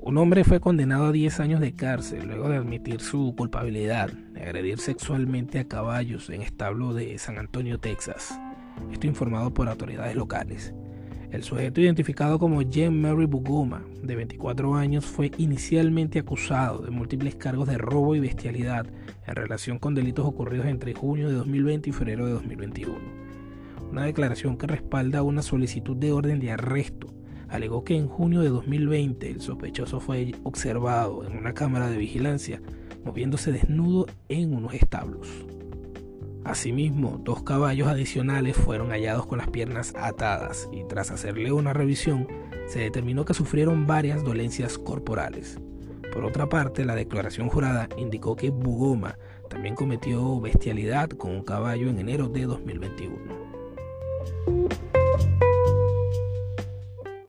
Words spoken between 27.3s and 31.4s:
alegó que en junio de 2020 el sospechoso fue observado en